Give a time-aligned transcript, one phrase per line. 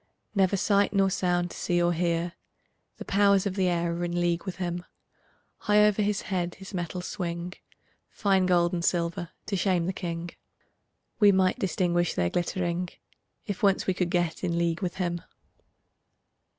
[0.33, 2.33] Never sight nor sound to see or hear;
[2.97, 4.83] The powers of the air are in league with him;
[5.57, 7.53] High over his head his metals swing,
[8.09, 10.31] Fine gold and silver to shame the king;
[11.19, 12.89] We might distinguish their glittering,
[13.45, 15.21] If once we could get in league with him.